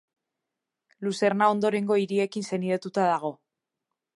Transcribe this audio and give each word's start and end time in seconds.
Luzerna 1.07 1.49
ondorengo 1.55 1.99
hiriekin 2.05 2.49
senidetuta 2.53 3.05
dago. 3.13 3.35